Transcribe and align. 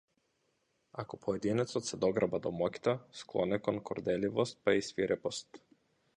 Ако 1.03 1.19
поединецот 1.25 1.89
се 1.89 1.99
дограба 2.05 2.39
до 2.47 2.53
моќта, 2.63 2.97
склон 3.21 3.55
е 3.59 3.61
кон 3.69 3.79
горделивост 3.91 4.61
па 4.65 4.79
и 4.81 4.85
свирепост. 4.91 5.63